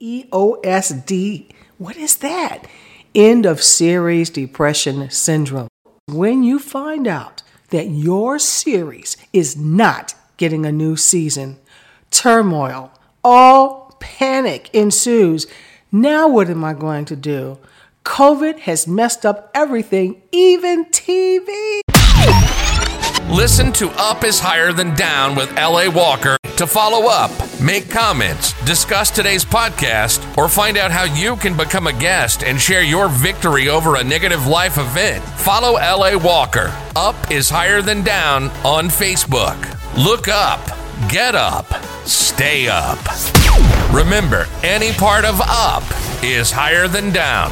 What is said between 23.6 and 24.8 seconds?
to Up is Higher